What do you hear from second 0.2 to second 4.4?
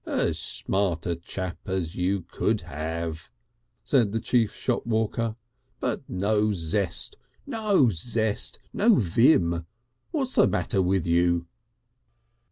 smart a chap as you could have," said the